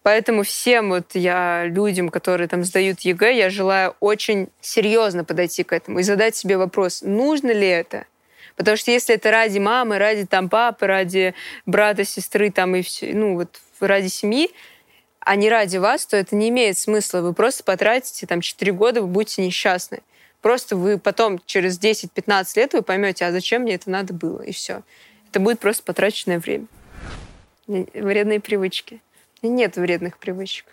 [0.03, 5.73] Поэтому всем вот я, людям, которые там сдают ЕГЭ, я желаю очень серьезно подойти к
[5.73, 8.05] этому и задать себе вопрос, нужно ли это?
[8.57, 11.33] Потому что если это ради мамы, ради там папы, ради
[11.65, 14.51] брата, сестры, там и все, ну вот ради семьи,
[15.19, 17.21] а не ради вас, то это не имеет смысла.
[17.21, 19.99] Вы просто потратите там 4 года, вы будете несчастны.
[20.41, 24.51] Просто вы потом, через 10-15 лет, вы поймете, а зачем мне это надо было, и
[24.51, 24.81] все.
[25.29, 26.65] Это будет просто потраченное время.
[27.67, 29.01] Вредные привычки.
[29.41, 30.65] Нет вредных привычек.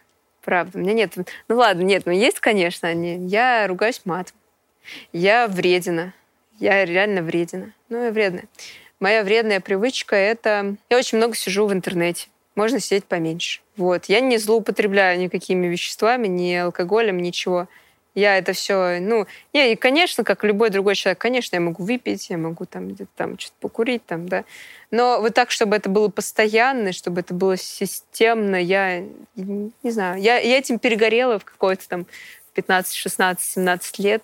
[0.43, 1.15] Правда, у меня нет.
[1.49, 3.27] Ну ладно, нет, ну есть, конечно, они.
[3.27, 4.37] Я ругаюсь матом.
[5.13, 6.15] Я вредина.
[6.59, 7.73] Я реально вредина.
[7.89, 8.45] Ну, я вредная.
[9.01, 10.77] Моя вредная привычка— это...
[10.89, 12.29] Я очень много сижу в интернете.
[12.55, 13.61] Можно сидеть поменьше.
[13.77, 14.07] Вот.
[14.07, 17.69] Я не злоупотребляю никакими веществами, ни алкоголем, ничего.
[18.15, 22.31] Я это все, ну, я, и, конечно, как любой другой человек, конечно, я могу выпить,
[22.31, 24.45] я могу там где-то там что-то покурить, там, да.
[24.93, 30.39] Но вот так, чтобы это было постоянно, чтобы это было системно, я не знаю, я,
[30.39, 32.07] я этим перегорела в какой-то там
[32.55, 34.23] 15, 16, 17 лет.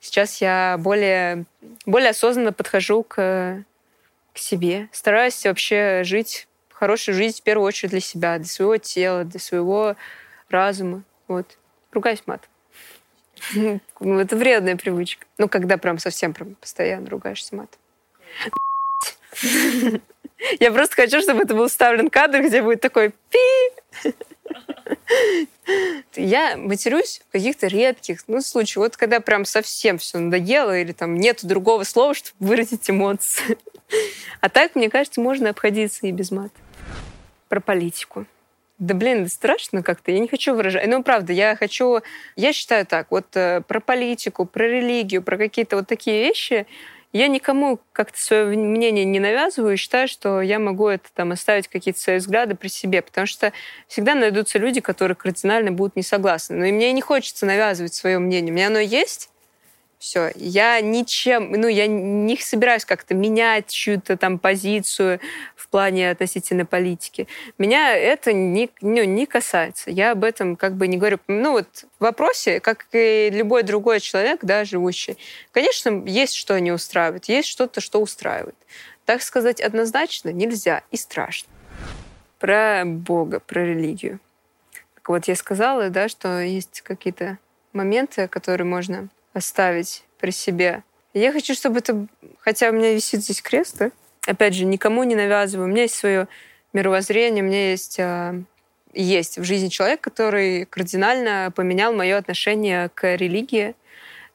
[0.00, 1.44] Сейчас я более,
[1.86, 3.64] более осознанно подхожу к,
[4.32, 4.88] к себе.
[4.92, 9.96] Стараюсь вообще жить хорошую жизнь в первую очередь для себя, для своего тела, для своего
[10.48, 11.02] разума.
[11.28, 11.58] Вот.
[11.92, 12.48] Ругаюсь мат.
[14.00, 15.26] Это вредная привычка.
[15.38, 17.80] Ну, когда прям совсем прям постоянно ругаешься матом.
[20.58, 24.14] Я просто хочу, чтобы это был вставлен кадр, где будет такой пи.
[26.16, 28.84] Я матерюсь в каких-то редких ну, случаях.
[28.84, 33.58] Вот когда прям совсем все надоело, или там нет другого слова, чтобы выразить эмоции.
[34.40, 36.54] А так, мне кажется, можно обходиться и без мата.
[37.48, 38.26] Про политику.
[38.78, 40.10] Да блин, страшно как-то.
[40.10, 40.86] Я не хочу выражать.
[40.86, 42.00] Ну, правда, я хочу...
[42.36, 46.66] Я считаю так, вот э, про политику, про религию, про какие-то вот такие вещи
[47.12, 51.68] я никому как-то свое мнение не навязываю и считаю, что я могу это там оставить
[51.68, 53.52] какие-то свои взгляды при себе, потому что
[53.88, 56.56] всегда найдутся люди, которые кардинально будут не согласны.
[56.56, 58.52] Но и мне не хочется навязывать свое мнение.
[58.52, 59.30] У меня оно есть,
[60.00, 60.32] все.
[60.34, 65.20] Я ничем, ну, я не собираюсь как-то менять чью-то там позицию
[65.54, 67.28] в плане относительно политики.
[67.58, 69.90] Меня это не, ну, не касается.
[69.90, 71.18] Я об этом как бы не говорю.
[71.28, 75.18] Ну, вот в вопросе, как и любой другой человек, да, живущий,
[75.52, 78.56] конечно, есть что не устраивает, есть что-то, что устраивает.
[79.04, 81.50] Так сказать однозначно нельзя и страшно.
[82.38, 84.18] Про Бога, про религию.
[84.94, 87.36] Так вот, я сказала, да, что есть какие-то
[87.74, 90.82] моменты, которые можно оставить при себе.
[91.14, 92.06] Я хочу, чтобы это...
[92.38, 93.90] Хотя у меня висит здесь крест, да?
[94.26, 95.66] Опять же, никому не навязываю.
[95.66, 96.28] У меня есть свое
[96.72, 98.42] мировоззрение, у меня есть, э,
[98.92, 103.74] есть в жизни человек, который кардинально поменял мое отношение к религии.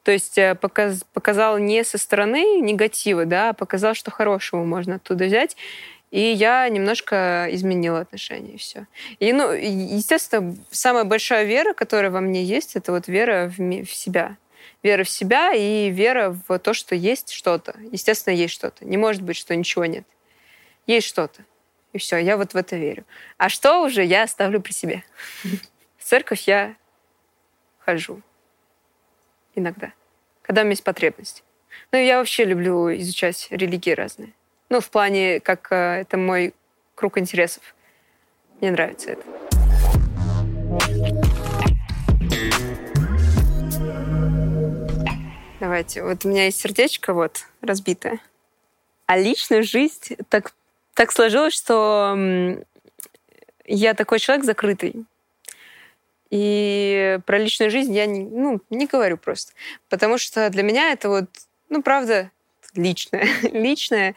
[0.02, 4.96] То есть э, показ, показал не со стороны негатива, да, а показал, что хорошего можно
[4.96, 5.56] оттуда взять.
[6.10, 8.86] И я немножко изменила отношение, и все.
[9.18, 13.92] И, ну, естественно, самая большая вера, которая во мне есть, это вот вера в, в
[13.92, 14.36] себя
[14.82, 17.76] вера в себя и вера в то, что есть что-то.
[17.92, 18.84] Естественно, есть что-то.
[18.84, 20.04] Не может быть, что ничего нет.
[20.86, 21.44] Есть что-то.
[21.92, 23.04] И все, я вот в это верю.
[23.38, 25.02] А что уже я оставлю при себе.
[25.96, 26.76] В церковь я
[27.78, 28.20] хожу.
[29.54, 29.92] Иногда.
[30.42, 31.42] Когда у меня есть потребность.
[31.92, 34.32] Ну, я вообще люблю изучать религии разные.
[34.68, 36.54] Ну, в плане, как э, это мой
[36.94, 37.74] круг интересов.
[38.60, 39.24] Мне нравится это.
[45.66, 46.04] Давайте.
[46.04, 48.20] Вот у меня есть сердечко вот разбитое.
[49.06, 50.52] А личная жизнь так,
[50.94, 52.16] так сложилось, что
[53.64, 55.06] я такой человек закрытый.
[56.30, 59.54] И про личную жизнь я не, ну, не говорю просто.
[59.88, 61.24] Потому что для меня это вот,
[61.68, 62.30] ну, правда,
[62.76, 63.26] личное.
[63.42, 64.14] личное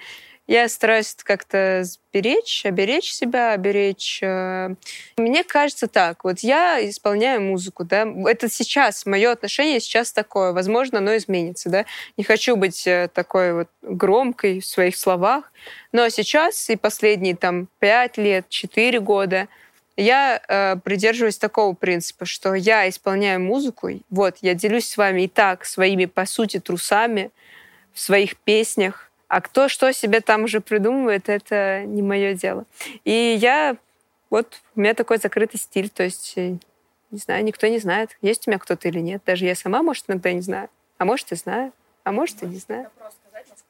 [0.50, 4.20] я стараюсь как-то сберечь, оберечь себя, оберечь...
[4.24, 4.74] Э,
[5.16, 10.98] мне кажется так, вот я исполняю музыку, да, это сейчас, мое отношение сейчас такое, возможно,
[10.98, 11.86] оно изменится, да,
[12.18, 15.54] не хочу быть э, такой вот громкой в своих словах,
[15.92, 19.50] но сейчас и последние там пять лет, четыре года
[19.98, 25.28] я э, придерживаюсь такого принципа, что я исполняю музыку, вот, я делюсь с вами и
[25.28, 27.30] так своими, по сути, трусами
[27.94, 32.66] в своих песнях, а кто что себе там уже придумывает, это не мое дело.
[33.06, 33.78] И я
[34.30, 36.58] вот у меня такой закрытый стиль, то есть э,
[37.12, 39.22] не знаю, никто не знает, есть у меня кто-то или нет.
[39.26, 40.70] Даже я сама, может, иногда не знаю.
[40.98, 41.72] А может, и знаю.
[42.04, 42.90] А может, и не знаю.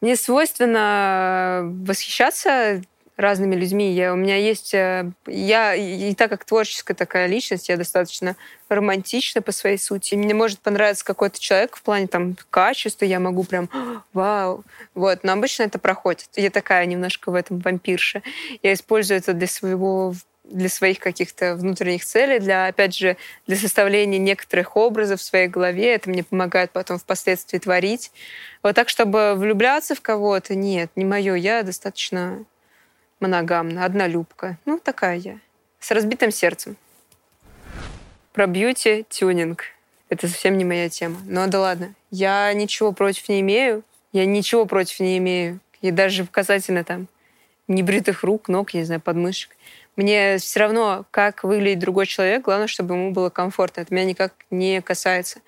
[0.01, 2.81] Мне свойственно восхищаться
[3.19, 3.91] разными людьми.
[3.91, 4.73] Я, у меня есть...
[4.73, 8.37] Э, я, и так как творческая такая личность, я достаточно
[8.69, 10.15] романтична по своей сути.
[10.15, 13.69] Мне может понравиться какой-то человек в плане там качества, я могу прям
[14.13, 14.63] вау.
[14.95, 15.23] Вот.
[15.23, 16.29] Но обычно это проходит.
[16.37, 18.23] Я такая немножко в этом вампирша.
[18.63, 24.17] Я использую это для своего для своих каких-то внутренних целей, для, опять же, для составления
[24.17, 25.93] некоторых образов в своей голове.
[25.93, 28.11] Это мне помогает потом впоследствии творить.
[28.63, 31.35] Вот так, чтобы влюбляться в кого-то, нет, не мое.
[31.35, 32.45] Я достаточно
[33.19, 34.57] моногамна, однолюбка.
[34.65, 35.39] Ну, такая я.
[35.79, 36.77] С разбитым сердцем.
[38.33, 39.63] Про бьюти-тюнинг.
[40.09, 41.17] Это совсем не моя тема.
[41.25, 41.93] Но да ладно.
[42.11, 43.83] Я ничего против не имею.
[44.11, 45.59] Я ничего против не имею.
[45.81, 47.07] И даже касательно там
[47.67, 49.51] небритых рук, ног, я не знаю, подмышек.
[49.95, 53.81] Мне все равно, как выглядит другой человек, главное, чтобы ему было комфортно.
[53.81, 55.39] Это меня никак не касается.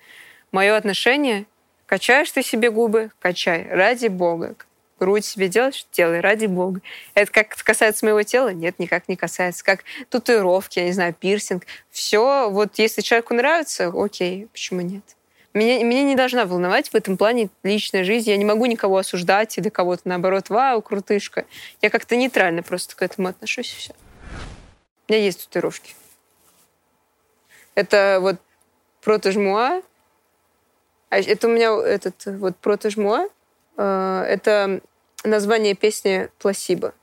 [0.52, 1.46] Мое отношение,
[1.86, 4.54] качаешь ты себе губы, качай, ради бога.
[5.02, 6.80] Грудь себе делаешь, делай, ради бога.
[7.14, 8.52] Это как касается моего тела?
[8.52, 9.64] Нет, никак не касается.
[9.64, 11.66] Как татуировки, я не знаю, пирсинг.
[11.90, 15.02] Все, вот если человеку нравится, окей, почему нет?
[15.54, 18.30] Меня, меня не должна волновать в этом плане личная жизнь.
[18.30, 21.46] Я не могу никого осуждать или кого-то, наоборот, вау, крутышка.
[21.80, 23.94] Я как-то нейтрально просто к этому отношусь, все.
[25.08, 25.96] У меня есть татуировки.
[27.74, 28.36] Это вот
[29.02, 29.82] протожмуа.
[31.10, 33.26] А это у меня этот вот протожмуа.
[33.76, 34.80] Э, это
[35.24, 36.94] название песни «Пласибо».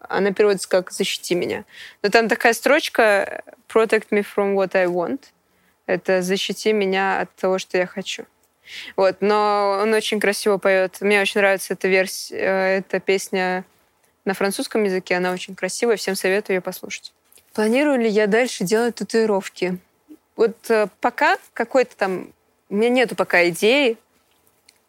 [0.00, 1.64] Она переводится как «Защити меня».
[2.02, 5.20] Но там такая строчка «Protect me from what I want».
[5.86, 8.26] Это «Защити меня от того, что я хочу».
[8.96, 11.00] Вот, но он очень красиво поет.
[11.00, 13.64] Мне очень нравится эта версия, э, эта песня
[14.24, 15.16] на французском языке.
[15.16, 15.96] Она очень красивая.
[15.96, 17.12] Всем советую ее послушать.
[17.54, 19.78] Планирую ли я дальше делать татуировки?
[20.34, 22.32] Вот э, пока какой-то там...
[22.68, 23.96] У меня нету пока идеи.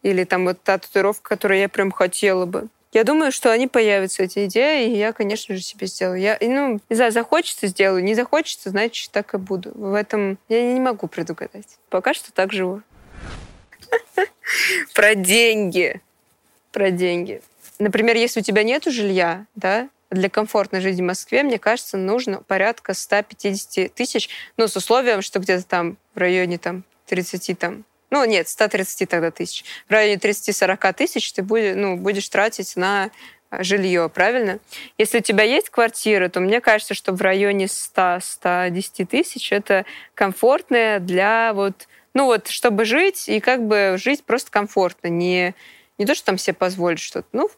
[0.03, 2.69] Или там вот та татуировка, которую я прям хотела бы.
[2.93, 6.19] Я думаю, что они появятся, эти идеи, и я, конечно же, себе сделаю.
[6.19, 9.71] Я, ну, не знаю, захочется, сделаю, не захочется, значит, так и буду.
[9.75, 11.77] В этом я не могу предугадать.
[11.89, 12.81] Пока что так живу.
[14.95, 16.01] Про деньги.
[16.71, 17.41] Про деньги.
[17.79, 22.41] Например, если у тебя нет жилья, да, для комфортной жизни в Москве, мне кажется, нужно
[22.41, 28.23] порядка 150 тысяч, ну, с условием, что где-то там в районе там 30 там, ну,
[28.25, 29.63] нет, 130 тогда тысяч.
[29.87, 33.11] В районе 30-40 тысяч ты будешь, ну, будешь тратить на
[33.51, 34.59] жилье, правильно?
[34.97, 40.99] Если у тебя есть квартира, то мне кажется, что в районе 100-110 тысяч это комфортное
[40.99, 45.55] для вот, ну вот, чтобы жить и как бы жить просто комфортно, не,
[45.97, 47.49] не то, что там себе позволить что-то, ну,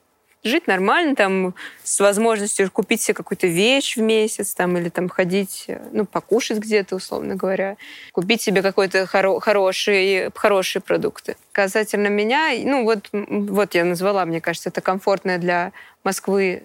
[0.43, 5.67] жить нормально, там, с возможностью купить себе какую-то вещь в месяц, там, или там ходить,
[5.91, 7.77] ну, покушать где-то, условно говоря,
[8.11, 11.35] купить себе какой-то хоро- хороший, хорошие продукты.
[11.51, 15.71] Касательно меня, ну, вот, вот я назвала, мне кажется, это комфортная для
[16.03, 16.63] Москвы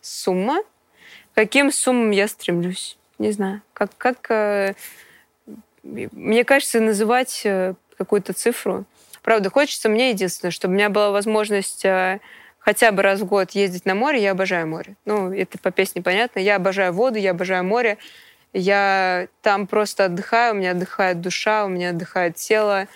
[0.00, 0.62] сумма.
[1.34, 2.96] Каким суммам я стремлюсь?
[3.18, 3.60] Не знаю.
[3.74, 4.74] Как, как э,
[5.82, 8.84] мне кажется, называть э, какую-то цифру.
[9.22, 12.20] Правда, хочется мне единственное, чтобы у меня была возможность э,
[12.60, 14.96] хотя бы раз в год ездить на море, я обожаю море.
[15.04, 16.38] Ну, это по песне понятно.
[16.38, 17.98] Я обожаю воду, я обожаю море.
[18.52, 22.86] Я там просто отдыхаю, у меня отдыхает душа, у меня отдыхает тело.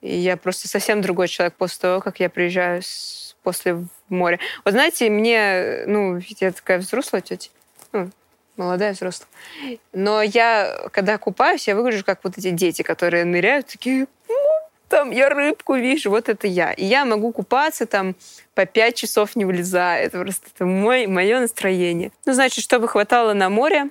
[0.00, 4.38] И я просто совсем другой человек после того, как я приезжаю с, после в море.
[4.64, 7.50] Вот знаете, мне, ну, я такая взрослая тетя,
[7.92, 8.10] ну,
[8.56, 9.28] молодая взрослая.
[9.92, 14.06] Но я, когда купаюсь, я выгляжу как вот эти дети, которые ныряют, такие,
[14.88, 16.72] там я рыбку вижу, вот это я.
[16.72, 18.14] И я могу купаться там
[18.54, 20.04] по пять часов не вылезая.
[20.04, 22.12] Это просто это мой, мое настроение.
[22.26, 23.90] Ну, значит, чтобы хватало на море,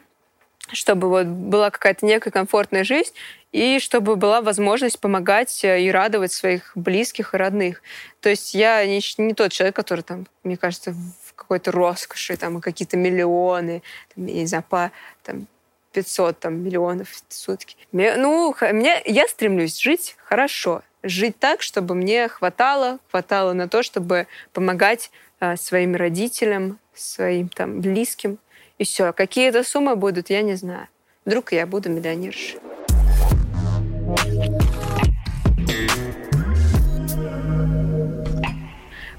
[0.72, 3.14] чтобы вот была какая-то некая комфортная жизнь,
[3.52, 7.82] и чтобы была возможность помогать э, и радовать своих близких и родных.
[8.20, 12.62] То есть я не, не тот человек, который там, мне кажется, в какой-то роскоши, там,
[12.62, 13.84] какие-то миллионы,
[14.16, 14.92] там, я не знаю, по
[15.24, 15.48] там,
[15.94, 17.78] 500 там, миллионов в сутки.
[17.92, 24.28] Ну, мне, я стремлюсь жить хорошо, жить так, чтобы мне хватало, хватало на то, чтобы
[24.52, 28.40] помогать э, своим родителям, своим там близким.
[28.78, 29.14] И все.
[29.14, 30.88] Какие это суммы будут, я не знаю.
[31.26, 32.60] Вдруг я буду миллионершей.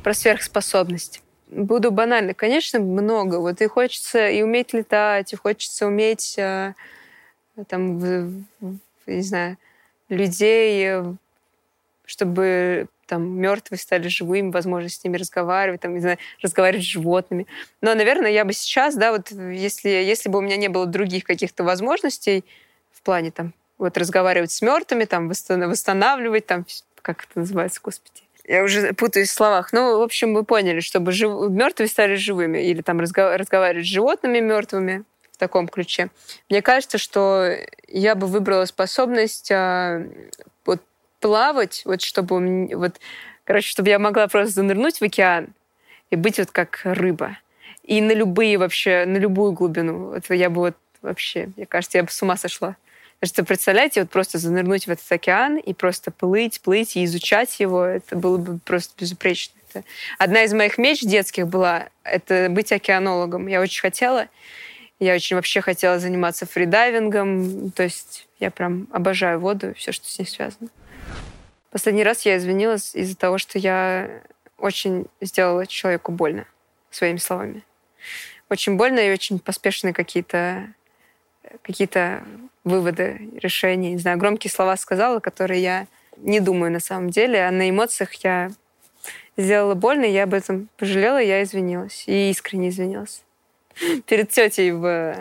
[0.02, 2.34] Про сверхспособность буду банально.
[2.34, 3.36] Конечно, много.
[3.36, 6.74] Вот и хочется и уметь летать, и хочется уметь э,
[7.68, 7.98] там,
[9.06, 9.56] не знаю,
[10.08, 11.14] людей, э,
[12.04, 17.46] чтобы там мертвые стали живыми, возможно, с ними разговаривать, там, не знаю, разговаривать с животными.
[17.80, 21.24] Но, наверное, я бы сейчас, да, вот если, если бы у меня не было других
[21.24, 22.44] каких-то возможностей
[22.92, 26.64] в плане там вот разговаривать с мертвыми, там восстанавливать, там
[27.02, 29.72] как это называется, господи, я уже путаюсь в словах.
[29.72, 31.50] Ну, в общем, вы поняли, чтобы жив...
[31.50, 33.36] мертвые стали живыми или там разго...
[33.36, 36.10] разговаривать с животными мертвыми в таком ключе.
[36.50, 37.56] Мне кажется, что
[37.88, 40.06] я бы выбрала способность а,
[40.64, 40.82] вот
[41.20, 43.00] плавать, вот чтобы вот,
[43.44, 45.48] короче, чтобы я могла просто занырнуть в океан
[46.10, 47.38] и быть вот как рыба.
[47.82, 50.10] И на любые вообще, на любую глубину.
[50.10, 52.76] Вот я бы вот вообще, мне кажется, я бы с ума сошла.
[53.24, 57.84] Что, представляете, вот просто занырнуть в этот океан и просто плыть, плыть и изучать его,
[57.84, 59.54] это было бы просто безупречно.
[59.70, 59.84] Это
[60.18, 63.46] одна из моих меч детских была— это быть океанологом.
[63.46, 64.28] Я очень хотела.
[65.00, 67.70] Я очень вообще хотела заниматься фридайвингом.
[67.72, 70.68] То есть я прям обожаю воду и все, что с ней связано.
[71.70, 74.22] Последний раз я извинилась из-за того, что я
[74.58, 76.46] очень сделала человеку больно
[76.90, 77.64] своими словами.
[78.48, 80.68] Очень больно и очень поспешные какие-то
[81.62, 82.24] какие-то
[82.64, 85.86] выводы, решения, не знаю, громкие слова сказала, которые я
[86.16, 88.50] не думаю на самом деле, а на эмоциях я
[89.36, 92.04] сделала больно, я об этом пожалела, я извинилась.
[92.06, 93.22] И искренне извинилась.
[94.06, 95.16] Перед тетей в,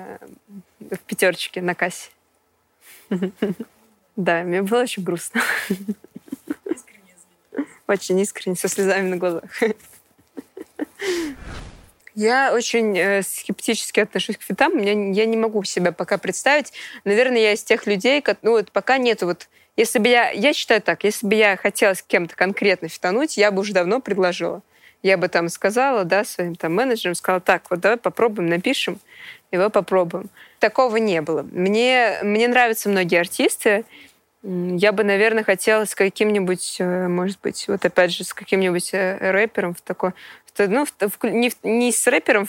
[0.79, 2.09] в пятерочке на кассе.
[4.15, 5.41] Да, мне было очень грустно.
[7.87, 9.43] Очень искренне, со слезами на глазах.
[12.15, 14.77] Я очень э, скептически отношусь к фитам.
[14.77, 16.73] Я, не могу себя пока представить.
[17.05, 19.49] Наверное, я из тех людей, как, ну вот пока нету вот...
[19.75, 20.29] Если бы я...
[20.29, 23.99] Я считаю так, если бы я хотела с кем-то конкретно фитануть, я бы уже давно
[23.99, 24.61] предложила.
[25.01, 28.99] Я бы там сказала, да, своим там менеджерам, сказала, так, вот давай попробуем, напишем,
[29.51, 30.29] его попробуем.
[30.59, 31.41] Такого не было.
[31.41, 33.83] Мне, мне нравятся многие артисты,
[34.43, 39.17] я бы, наверное, хотела с каким-нибудь, э, может быть, вот опять же, с каким-нибудь э,
[39.31, 40.11] рэпером в такой...
[40.57, 42.47] Ну, в, не, не с рэпером,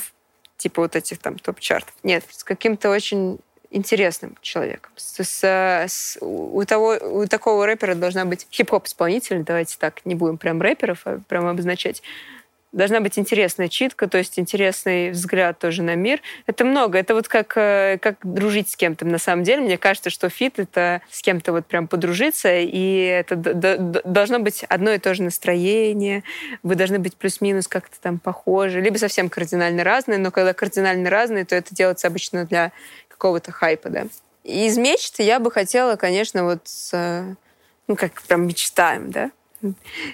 [0.57, 3.39] типа вот этих там топ-чартов, нет, с каким-то очень
[3.71, 4.93] интересным человеком.
[4.97, 10.39] С, с, с, у, того, у такого рэпера должна быть хип-хоп-исполнитель, давайте так, не будем
[10.39, 12.03] прям рэперов а прям обозначать,
[12.75, 16.21] должна быть интересная читка, то есть интересный взгляд тоже на мир.
[16.47, 16.99] Это много.
[16.99, 19.07] Это вот как, э, как дружить с кем-то.
[19.07, 23.37] На самом деле, мне кажется, что фит— это с кем-то вот прям подружиться, и это
[23.37, 26.25] должно быть одно и то же настроение.
[26.63, 31.45] Вы должны быть плюс-минус как-то там похожи, либо совсем кардинально разные, но когда кардинально разные,
[31.45, 32.73] то это делается обычно для
[33.09, 34.07] какого-то хайпа, да.
[34.43, 36.93] Из мечты я бы хотела, конечно, вот с,
[37.87, 39.31] ну, как прям мечтаем, да,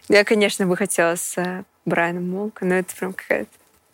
[0.08, 3.50] я, конечно, бы хотела с э, Брайаном Молко, но это прям какая-то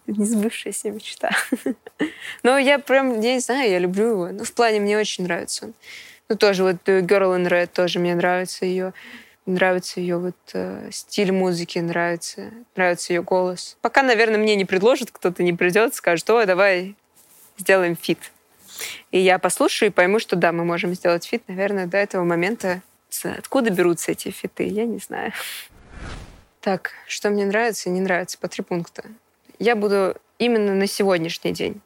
[0.06, 1.30] несбывшаяся мечта.
[2.42, 4.28] но я прям, я не знаю, я люблю его.
[4.28, 5.74] Ну, в плане мне очень нравится он.
[6.28, 8.92] Ну, тоже вот Girl in Red тоже мне нравится ее.
[9.46, 13.76] Нравится ее вот э, стиль музыки, нравится, нравится ее голос.
[13.80, 16.96] Пока, наверное, мне не предложат, кто-то не придет, скажет, о, давай
[17.56, 18.18] сделаем фит.
[19.12, 21.44] И я послушаю и пойму, что да, мы можем сделать фит.
[21.46, 22.82] Наверное, до этого момента
[23.24, 25.32] откуда берутся эти фиты, я не знаю.
[26.66, 29.04] Так, что мне нравится и не нравится, по три пункта.
[29.60, 31.80] Я буду именно на сегодняшний день,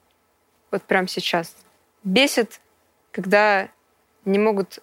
[0.70, 1.54] вот прямо сейчас.
[2.02, 2.62] Бесит,
[3.12, 3.68] когда
[4.24, 4.78] не могут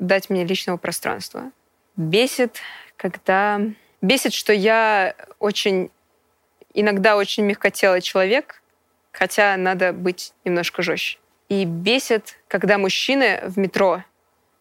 [0.00, 1.52] дать мне личного пространства.
[1.94, 2.58] Бесит,
[2.96, 3.60] когда...
[4.02, 5.92] Бесит, что я очень...
[6.74, 8.60] Иногда очень мягкотелый человек,
[9.12, 11.20] хотя надо быть немножко жестче.
[11.48, 14.02] И бесит, когда мужчины в метро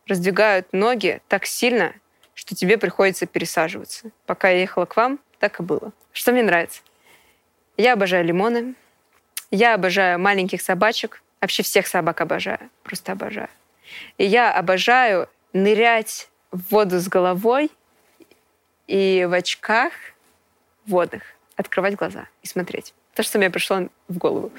[0.05, 1.95] раздвигают ноги так сильно,
[2.35, 4.11] что тебе приходится пересаживаться.
[4.27, 5.91] Пока я ехала к вам, так и было.
[6.11, 6.81] Что мне нравится?
[7.77, 8.75] Я обожаю лимоны.
[9.49, 11.23] Я обожаю маленьких собачек.
[11.41, 12.69] Вообще всех собак обожаю.
[12.83, 13.49] Просто обожаю.
[14.17, 17.71] И я обожаю нырять в воду с головой
[18.87, 19.93] и в очках
[20.85, 21.23] водных
[21.55, 22.93] открывать глаза и смотреть.
[23.13, 24.51] То, что мне пришло в голову.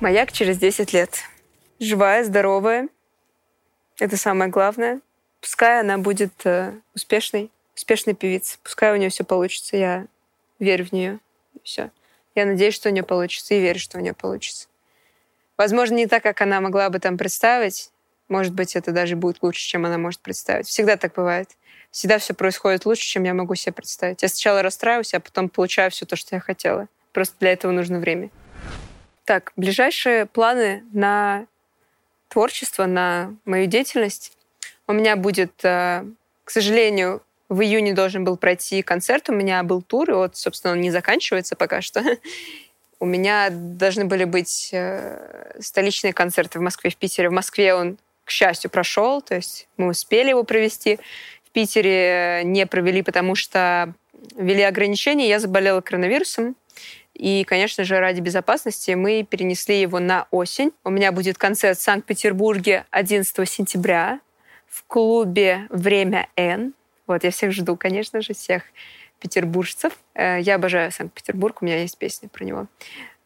[0.00, 1.22] Маяк через 10 лет.
[1.80, 2.88] Живая, здоровая.
[3.98, 5.00] Это самое главное.
[5.40, 8.58] Пускай она будет э, успешной, успешной певицей.
[8.62, 9.78] Пускай у нее все получится.
[9.78, 10.06] Я
[10.58, 11.18] верю в нее.
[11.62, 11.90] Все.
[12.34, 14.68] Я надеюсь, что у нее получится, и верю, что у нее получится.
[15.56, 17.90] Возможно, не так, как она могла бы там представить.
[18.28, 20.66] Может быть, это даже будет лучше, чем она может представить.
[20.66, 21.48] Всегда так бывает.
[21.90, 24.20] Всегда все происходит лучше, чем я могу себе представить.
[24.20, 26.88] Я сначала расстраиваюсь, а потом получаю все то, что я хотела.
[27.14, 28.28] Просто для этого нужно время.
[29.26, 31.46] Так, ближайшие планы на
[32.28, 34.32] творчество, на мою деятельность.
[34.86, 36.04] У меня будет, э,
[36.44, 40.74] к сожалению, в июне должен был пройти концерт, у меня был тур, и вот, собственно,
[40.74, 42.02] он не заканчивается пока что.
[42.98, 47.28] У меня должны были быть э, столичные концерты в Москве, в Питере.
[47.28, 50.98] В Москве он, к счастью, прошел, то есть мы успели его провести.
[51.44, 53.92] В Питере не провели, потому что
[54.34, 55.28] ввели ограничения.
[55.28, 56.56] Я заболела коронавирусом,
[57.16, 60.72] и, конечно же, ради безопасности мы перенесли его на осень.
[60.84, 64.20] У меня будет концерт в Санкт-Петербурге 11 сентября
[64.66, 66.74] в клубе «Время Н».
[67.06, 68.64] Вот, я всех жду, конечно же, всех
[69.18, 69.94] петербуржцев.
[70.14, 72.66] Э, я обожаю Санкт-Петербург, у меня есть песня про него.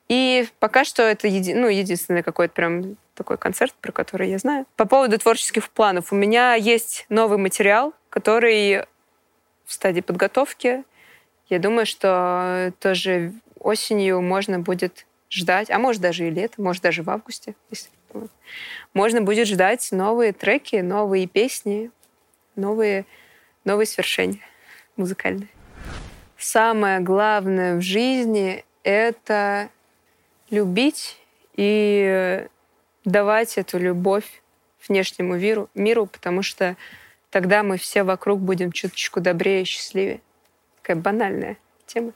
[0.09, 1.55] И пока что это еди...
[1.55, 4.66] ну, единственный какой-то прям такой концерт, про который я знаю.
[4.76, 6.12] По поводу творческих планов.
[6.12, 8.82] У меня есть новый материал, который
[9.66, 10.84] в стадии подготовки.
[11.49, 17.03] Я думаю, что тоже осенью можно будет ждать, а может даже и лето, может даже
[17.03, 17.91] в августе, если
[18.93, 21.93] можно будет ждать новые треки, новые песни,
[22.57, 23.07] новые,
[23.65, 24.41] новые свершения
[24.97, 25.49] музыкальные.
[26.37, 29.71] Самое главное в жизни— это
[30.51, 31.19] любить
[31.55, 32.47] и
[33.05, 34.43] давать эту любовь
[34.89, 36.77] внешнему миру, миру, потому что
[37.31, 40.21] тогда мы все вокруг будем чуточку добрее и счастливее.
[40.81, 41.57] Такая банальная
[41.87, 42.13] тема.